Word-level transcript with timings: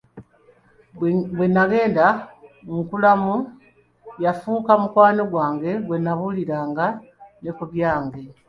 Bwe 1.35 1.45
nnagenda 1.49 2.05
nkulamu 2.75 3.35
yafuuka 4.23 4.71
mukwano 4.81 5.21
gwange 5.31 5.71
gwe 5.85 5.97
nabuuliranga 6.03 6.85
ne 7.41 7.51
ku 7.57 7.63
byange. 7.71 8.21